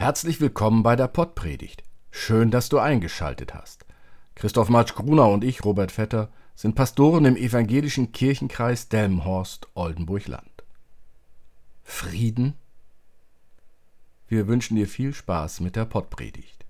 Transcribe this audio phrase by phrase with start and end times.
[0.00, 1.82] Herzlich willkommen bei der Pottpredigt.
[2.10, 3.84] Schön, dass du eingeschaltet hast.
[4.34, 10.64] Christoph Matsch-Gruner und ich, Robert Vetter, sind Pastoren im evangelischen Kirchenkreis Delmenhorst-Oldenburg-Land.
[11.82, 12.54] Frieden?
[14.26, 16.64] Wir wünschen dir viel Spaß mit der Pottpredigt.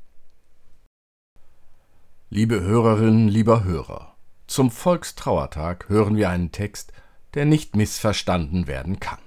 [2.31, 4.17] Liebe Hörerinnen, lieber Hörer,
[4.49, 6.93] zum Volkstrauertag hören wir einen Text,
[7.35, 9.21] der nicht missverstanden werden kann.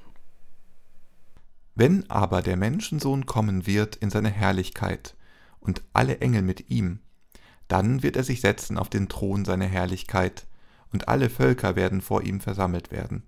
[1.75, 5.15] Wenn aber der Menschensohn kommen wird in seine Herrlichkeit
[5.59, 6.99] und alle Engel mit ihm,
[7.67, 10.45] dann wird er sich setzen auf den Thron seiner Herrlichkeit,
[10.91, 13.23] und alle Völker werden vor ihm versammelt werden.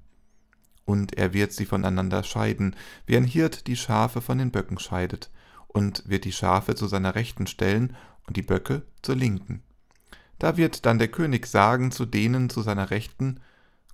[0.85, 2.75] Und er wird sie voneinander scheiden,
[3.07, 5.31] wie ein Hirt die Schafe von den Böcken scheidet,
[5.67, 7.95] und wird die Schafe zu seiner Rechten stellen
[8.27, 9.63] und die Böcke zur Linken.
[10.37, 13.39] Da wird dann der König sagen zu denen zu seiner Rechten,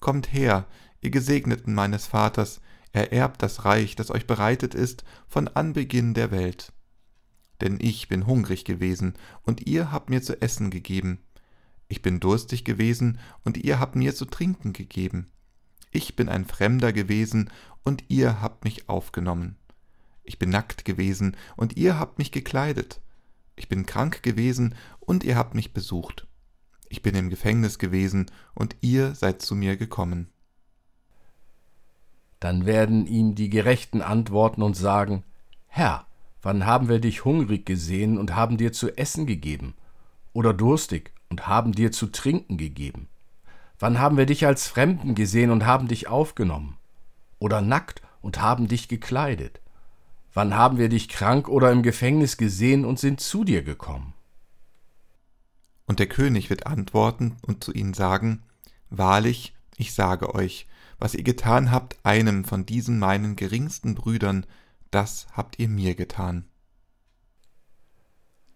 [0.01, 0.65] Kommt her,
[0.99, 2.59] ihr Gesegneten meines Vaters,
[2.93, 6.73] ererbt das Reich, das euch bereitet ist von Anbeginn der Welt.
[7.61, 11.19] Denn ich bin hungrig gewesen, und ihr habt mir zu essen gegeben.
[11.87, 15.31] Ich bin durstig gewesen, und ihr habt mir zu trinken gegeben.
[15.91, 17.49] Ich bin ein Fremder gewesen,
[17.83, 19.57] und ihr habt mich aufgenommen.
[20.23, 23.01] Ich bin nackt gewesen, und ihr habt mich gekleidet.
[23.55, 26.27] Ich bin krank gewesen, und ihr habt mich besucht.
[26.89, 30.29] Ich bin im Gefängnis gewesen, und ihr seid zu mir gekommen.
[32.41, 35.23] Dann werden ihm die Gerechten antworten und sagen,
[35.67, 36.07] Herr,
[36.41, 39.75] wann haben wir dich hungrig gesehen und haben dir zu essen gegeben?
[40.33, 43.07] Oder durstig und haben dir zu trinken gegeben?
[43.79, 46.77] Wann haben wir dich als Fremden gesehen und haben dich aufgenommen?
[47.37, 49.61] Oder nackt und haben dich gekleidet?
[50.33, 54.13] Wann haben wir dich krank oder im Gefängnis gesehen und sind zu dir gekommen?
[55.85, 58.41] Und der König wird antworten und zu ihnen sagen,
[58.89, 60.67] Wahrlich, ich sage euch,
[61.01, 64.45] was ihr getan habt einem von diesen meinen geringsten Brüdern,
[64.91, 66.45] das habt ihr mir getan.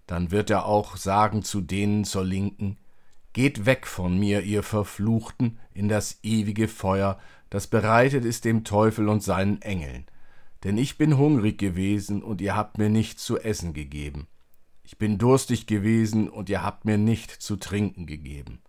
[0.06, 2.78] Dann wird er auch sagen zu denen zur Linken,
[3.34, 7.20] Geht weg von mir, ihr Verfluchten, in das ewige Feuer,
[7.50, 10.06] das bereitet ist dem Teufel und seinen Engeln.
[10.64, 14.28] Denn ich bin hungrig gewesen, und ihr habt mir nicht zu essen gegeben.
[14.84, 18.60] Ich bin durstig gewesen, und ihr habt mir nicht zu trinken gegeben.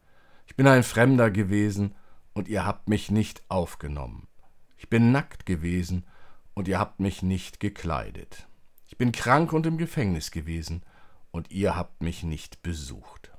[0.47, 1.95] Ich bin ein Fremder gewesen,
[2.37, 4.29] und ihr habt mich nicht aufgenommen.
[4.77, 6.05] Ich bin nackt gewesen,
[6.53, 8.47] und ihr habt mich nicht gekleidet.
[8.87, 10.83] Ich bin krank und im Gefängnis gewesen,
[11.31, 13.33] und ihr habt mich nicht besucht.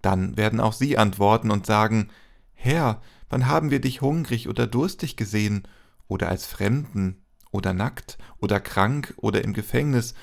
[0.00, 2.08] Dann werden auch sie antworten und sagen,
[2.54, 5.68] Herr, wann haben wir dich hungrig oder durstig gesehen,
[6.06, 10.14] oder als Fremden, oder nackt, oder krank, oder im Gefängnis,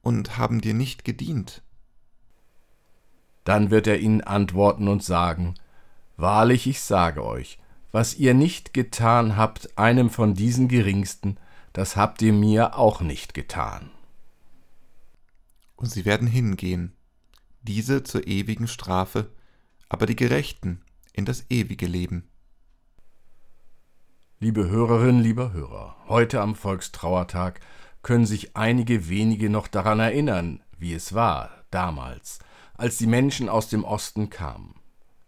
[0.00, 1.62] und haben dir nicht gedient?
[3.44, 5.56] Dann wird er ihnen antworten und sagen,
[6.16, 7.58] Wahrlich, ich sage euch,
[7.90, 11.38] was ihr nicht getan habt einem von diesen Geringsten,
[11.72, 13.90] das habt ihr mir auch nicht getan.
[15.76, 16.92] Und sie werden hingehen,
[17.62, 19.30] diese zur ewigen Strafe,
[19.88, 20.82] aber die Gerechten
[21.12, 22.28] in das ewige Leben.
[24.38, 27.60] Liebe Hörerinnen, lieber Hörer, heute am Volkstrauertag
[28.02, 32.38] können sich einige wenige noch daran erinnern, wie es war damals,
[32.74, 34.74] als die Menschen aus dem Osten kamen.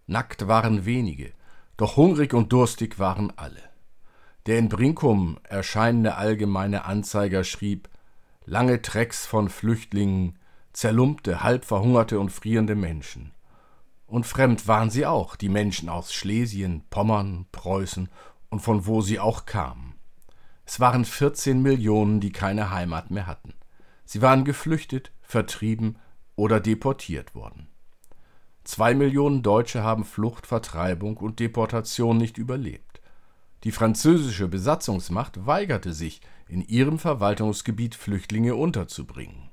[0.06, 1.32] Nackt waren wenige,
[1.76, 3.62] doch hungrig und durstig waren alle.
[4.46, 7.88] Der in Brinkum erscheinende allgemeine Anzeiger schrieb
[8.44, 10.38] lange Trecks von Flüchtlingen,
[10.72, 13.32] zerlumpte, halb verhungerte und frierende Menschen.
[14.06, 18.08] Und fremd waren sie auch, die Menschen aus Schlesien, Pommern, Preußen
[18.48, 19.94] und von wo sie auch kamen.
[20.64, 23.54] Es waren 14 Millionen, die keine Heimat mehr hatten.
[24.04, 25.98] Sie waren geflüchtet, vertrieben
[26.36, 27.68] oder deportiert worden.
[28.66, 33.00] Zwei Millionen Deutsche haben Flucht, Vertreibung und Deportation nicht überlebt.
[33.62, 39.50] Die französische Besatzungsmacht weigerte sich, in ihrem Verwaltungsgebiet Flüchtlinge unterzubringen.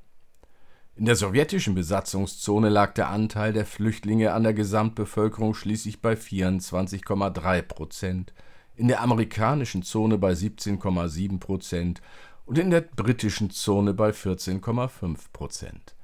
[0.96, 7.62] In der sowjetischen Besatzungszone lag der Anteil der Flüchtlinge an der Gesamtbevölkerung schließlich bei 24,3
[7.62, 8.34] Prozent,
[8.76, 12.02] in der amerikanischen Zone bei 17,7 Prozent
[12.46, 15.96] und in der britischen Zone bei 14,5 Prozent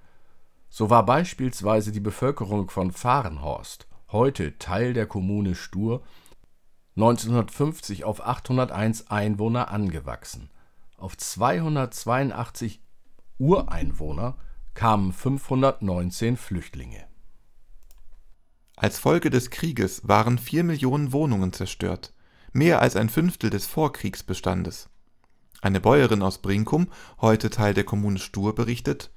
[0.70, 6.04] so war beispielsweise die Bevölkerung von Fahrenhorst, heute Teil der Kommune Stur,
[6.96, 10.50] 1950 auf 801 Einwohner angewachsen.
[10.98, 12.82] Auf 282
[13.38, 14.38] Ureinwohner
[14.74, 17.06] kamen 519 Flüchtlinge.
[18.76, 22.14] Als Folge des Krieges waren vier Millionen Wohnungen zerstört,
[22.54, 24.90] mehr als ein Fünftel des Vorkriegsbestandes.
[25.62, 26.88] Eine Bäuerin aus Brinkum,
[27.20, 29.12] heute Teil der Kommune Stur, berichtet,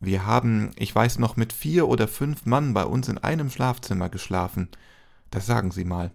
[0.00, 4.08] wir haben, ich weiß noch, mit vier oder fünf Mann bei uns in einem Schlafzimmer
[4.08, 4.68] geschlafen.
[5.30, 6.12] Das sagen Sie mal.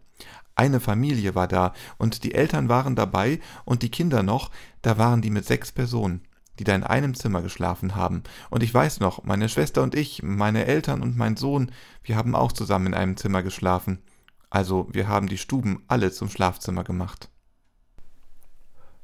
[0.56, 4.51] Eine Familie war da, und die Eltern waren dabei und die Kinder noch,
[4.81, 6.22] da waren die mit sechs Personen.
[6.60, 8.22] die da in einem Zimmer geschlafen haben.
[8.51, 11.72] Und ich weiß noch, meine Schwester und ich, meine Eltern und mein Sohn,
[12.04, 14.04] wir haben auch zusammen in einem Zimmer geschlafen.
[14.51, 17.30] Also wir haben die Stuben alle zum Schlafzimmer gemacht.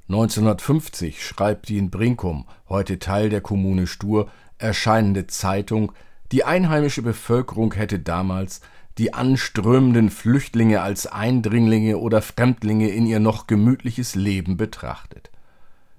[0.10, 5.92] 1950 schreibt die in Brinkum, heute Teil der Kommune Stur, erscheinende Zeitung,
[6.32, 8.62] die einheimische Bevölkerung hätte damals
[8.98, 15.30] die anströmenden Flüchtlinge als Eindringlinge oder Fremdlinge in ihr noch gemütliches Leben betrachtet.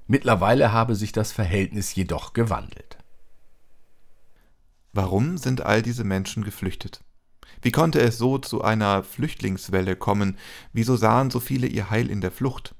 [0.07, 2.99] Mittlerweile habe sich das Verhältnis jedoch gewandelt.
[4.93, 7.05] Warum sind all diese Menschen geflüchtet?
[7.63, 10.37] Wie konnte es so zu einer Flüchtlingswelle kommen?
[10.73, 12.75] Wieso sahen so viele ihr Heil in der Flucht?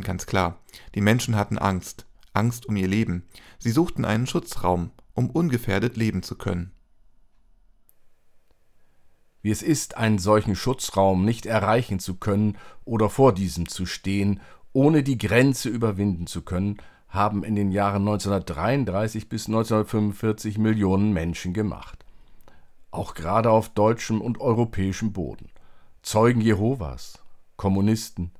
[0.00, 0.58] Ganz klar,
[0.94, 3.24] die Menschen hatten Angst, Angst um ihr Leben.
[3.58, 6.72] Sie suchten einen Schutzraum, um ungefährdet leben zu können.
[9.42, 14.40] Wie es ist, einen solchen Schutzraum nicht erreichen zu können oder vor diesem zu stehen
[14.72, 21.52] ohne die Grenze überwinden zu können, haben in den Jahren 1933 bis 1945 Millionen Menschen
[21.52, 22.04] gemacht.
[22.90, 25.50] Auch gerade auf deutschem und europäischem Boden.
[26.02, 27.22] Zeugen Jehovas,
[27.56, 28.32] Kommunisten,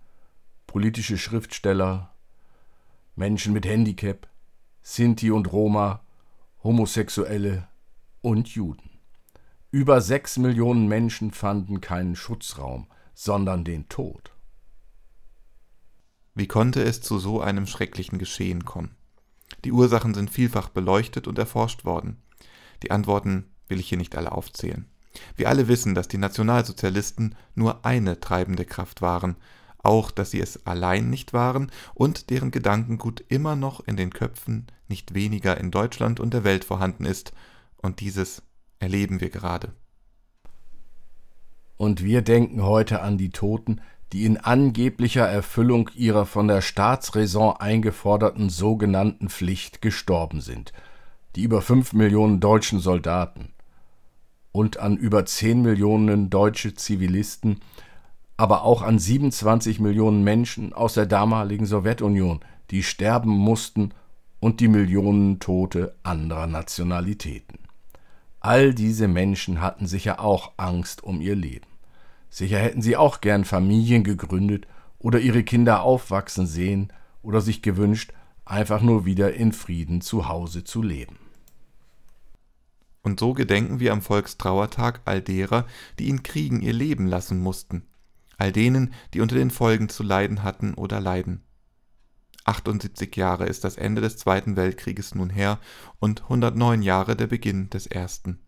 [0.66, 2.11] politische Schriftsteller,
[3.22, 4.26] Menschen mit Handicap,
[4.82, 6.04] Sinti und Roma,
[6.64, 7.68] Homosexuelle
[8.20, 8.98] und Juden.
[9.70, 14.32] Über sechs Millionen Menschen fanden keinen Schutzraum, sondern den Tod.
[16.34, 18.96] Wie konnte es zu so einem schrecklichen Geschehen kommen?
[19.64, 22.20] Die Ursachen sind vielfach beleuchtet und erforscht worden.
[22.82, 24.90] Die Antworten will ich hier nicht alle aufzählen.
[25.36, 29.36] Wir alle wissen, dass die Nationalsozialisten nur eine treibende Kraft waren,
[29.82, 34.66] auch dass sie es allein nicht waren und deren Gedankengut immer noch in den Köpfen
[34.88, 37.32] nicht weniger in Deutschland und der Welt vorhanden ist,
[37.78, 38.42] und dieses
[38.78, 39.72] erleben wir gerade.
[41.76, 43.80] Und wir denken heute an die Toten,
[44.12, 50.72] die in angeblicher Erfüllung ihrer von der Staatsräson eingeforderten sogenannten Pflicht gestorben sind,
[51.34, 53.52] die über fünf Millionen deutschen Soldaten
[54.52, 57.60] und an über zehn Millionen deutsche Zivilisten,
[58.36, 62.40] aber auch an 27 Millionen Menschen aus der damaligen Sowjetunion,
[62.70, 63.92] die sterben mussten,
[64.42, 67.60] und die Millionen Tote anderer Nationalitäten.
[68.40, 71.68] All diese Menschen hatten sicher auch Angst um ihr Leben.
[72.28, 74.66] Sicher hätten sie auch gern Familien gegründet
[74.98, 76.92] oder ihre Kinder aufwachsen sehen
[77.22, 78.12] oder sich gewünscht,
[78.44, 81.18] einfach nur wieder in Frieden zu Hause zu leben.
[83.02, 85.66] Und so gedenken wir am Volkstrauertag all derer,
[86.00, 87.84] die in Kriegen ihr Leben lassen mussten,
[88.42, 91.44] all denen, die unter den Folgen zu leiden hatten oder leiden.
[92.44, 95.60] 78 Jahre ist das Ende des Zweiten Weltkrieges nun her
[96.00, 98.40] und 109 Jahre der Beginn des Ersten.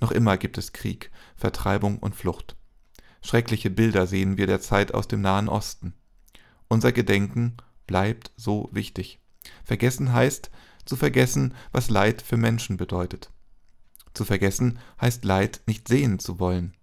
[0.00, 2.56] Noch immer gibt es Krieg, Vertreibung und Flucht.
[3.20, 5.92] Schreckliche Bilder sehen wir derzeit aus dem Nahen Osten.
[6.68, 9.20] Unser Gedenken bleibt so wichtig.
[9.62, 10.50] Vergessen heißt,
[10.86, 13.30] zu vergessen, was Leid für Menschen bedeutet.
[14.14, 16.74] Zu vergessen heißt Leid nicht sehen zu wollen.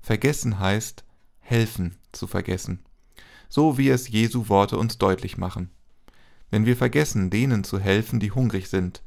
[0.00, 1.04] Vergessen heißt,
[1.52, 2.80] helfen zu vergessen.
[3.50, 5.68] So wie es Jesu Worte uns deutlich machen.
[6.50, 9.02] Wenn wir vergessen, denen zu helfen, die hungrig sind,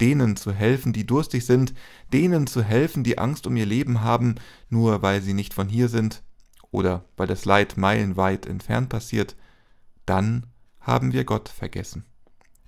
[0.00, 1.74] denen zu helfen, die durstig sind,
[2.10, 4.36] denen zu helfen, die Angst um ihr Leben haben,
[4.70, 6.22] nur weil sie nicht von hier sind
[6.70, 9.36] oder weil das Leid meilenweit entfernt passiert,
[10.06, 10.46] dann
[10.80, 12.06] haben wir Gott vergessen.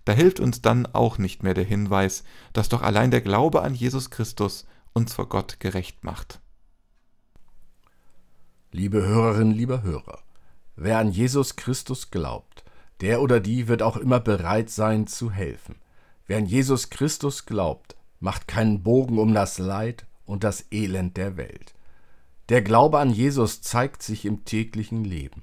[0.05, 3.75] Da hilft uns dann auch nicht mehr der Hinweis, dass doch allein der Glaube an
[3.75, 6.43] Jesus Christus uns vor Gott gerecht macht.
[8.75, 10.21] Liebe Hörerinnen, lieber Hörer,
[10.77, 12.65] wer an Jesus Christus glaubt,
[13.03, 15.75] der oder die wird auch immer bereit sein zu helfen.
[16.27, 21.37] Wer an Jesus Christus glaubt, macht keinen Bogen um das Leid und das Elend der
[21.37, 21.75] Welt.
[22.49, 25.43] Der Glaube an Jesus zeigt sich im täglichen Leben.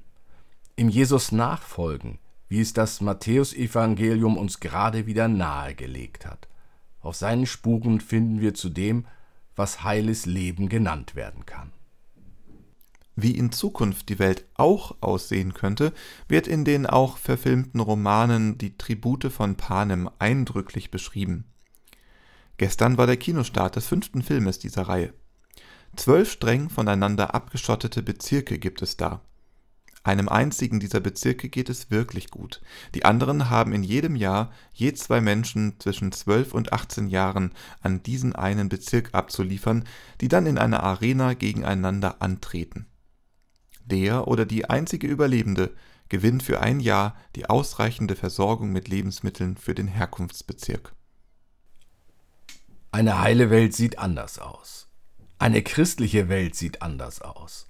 [0.75, 2.17] Im Jesus nachfolgen,
[2.48, 6.48] wie es das Matthäusevangelium uns gerade wieder nahegelegt hat.
[7.00, 9.05] Auf seinen Spuren finden wir zudem,
[9.55, 11.71] was heiles Leben genannt werden kann.
[13.21, 15.91] Wie in Zukunft die Welt auch aussehen könnte,
[16.29, 21.43] wird in den auch verfilmten Romanen Die Tribute von Panem eindrücklich beschrieben.
[22.55, 25.13] Gestern war der Kinostart des fünften Filmes dieser Reihe.
[25.97, 29.21] Zwölf streng voneinander abgeschottete Bezirke gibt es da.
[30.03, 32.61] Einem einzigen dieser Bezirke geht es wirklich gut.
[32.95, 38.01] Die anderen haben in jedem Jahr je zwei Menschen zwischen 12 und 18 Jahren an
[38.01, 39.83] diesen einen Bezirk abzuliefern,
[40.21, 42.85] die dann in einer Arena gegeneinander antreten.
[43.89, 45.75] Der oder die einzige Überlebende
[46.10, 50.93] gewinnt für ein Jahr die ausreichende Versorgung mit Lebensmitteln für den Herkunftsbezirk.
[52.91, 54.88] Eine heile Welt sieht anders aus.
[55.38, 57.67] Eine christliche Welt sieht anders aus.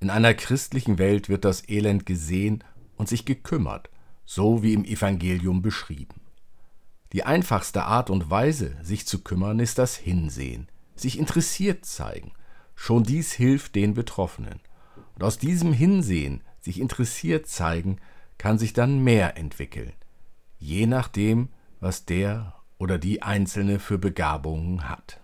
[0.00, 2.64] In einer christlichen Welt wird das Elend gesehen
[2.96, 3.90] und sich gekümmert,
[4.24, 6.20] so wie im Evangelium beschrieben.
[7.12, 12.32] Die einfachste Art und Weise, sich zu kümmern, ist das Hinsehen, sich interessiert zeigen.
[12.74, 14.60] Schon dies hilft den Betroffenen.
[15.16, 17.98] Und aus diesem Hinsehen, sich interessiert zeigen,
[18.38, 19.92] kann sich dann mehr entwickeln,
[20.58, 21.48] je nachdem,
[21.80, 25.20] was der oder die Einzelne für Begabungen hat.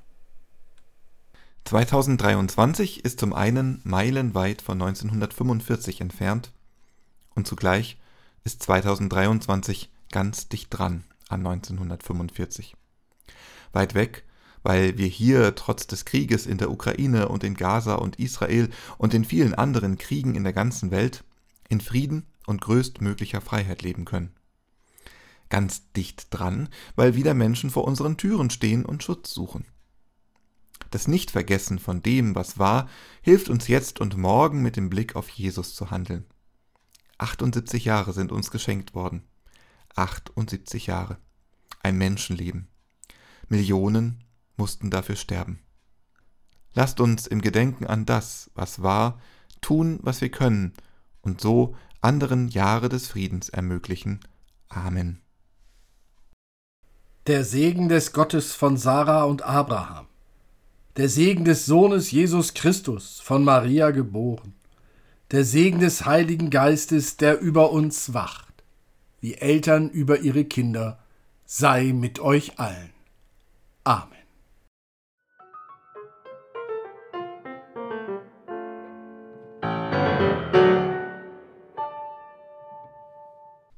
[1.65, 6.53] 2023 ist zum einen meilenweit von 1945 entfernt
[7.35, 7.99] und zugleich
[8.45, 12.77] ist 2023 ganz dicht dran an 1945.
[13.73, 14.25] Weit weg,
[14.63, 19.15] weil wir hier trotz des Krieges in der Ukraine und in Gaza und Israel und
[19.15, 21.25] in vielen anderen Kriegen in der ganzen Welt
[21.69, 24.33] in Frieden und größtmöglicher Freiheit leben können.
[25.49, 29.67] Ganz dicht dran, weil wieder Menschen vor unseren Türen stehen und Schutz suchen.
[30.91, 32.89] Das Nichtvergessen von dem, was war,
[33.23, 36.27] hilft uns jetzt und morgen mit dem Blick auf Jesus zu handeln.
[37.19, 39.23] 78 Jahre sind uns geschenkt worden.
[39.95, 41.19] 78 Jahre.
[41.83, 42.69] Ein Menschenleben.
[43.49, 44.25] Millionen
[44.63, 45.59] mussten dafür sterben.
[46.73, 49.19] Lasst uns im Gedenken an das, was war,
[49.61, 50.73] tun, was wir können
[51.21, 54.21] und so anderen Jahre des Friedens ermöglichen.
[54.69, 55.21] Amen.
[57.27, 60.07] Der Segen des Gottes von Sarah und Abraham,
[60.97, 64.55] der Segen des Sohnes Jesus Christus, von Maria geboren,
[65.33, 68.63] der Segen des Heiligen Geistes, der über uns wacht,
[69.21, 71.01] wie Eltern über ihre Kinder,
[71.47, 72.91] sei mit euch allen.
[73.83, 74.22] Amen.